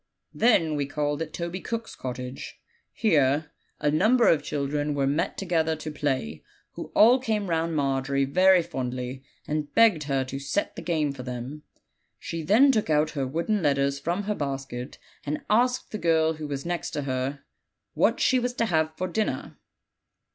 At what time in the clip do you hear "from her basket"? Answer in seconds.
13.99-14.97